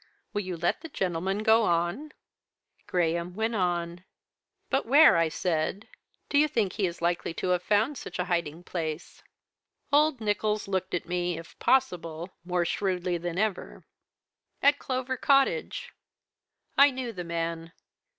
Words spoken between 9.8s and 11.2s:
"Old Nicholls looked at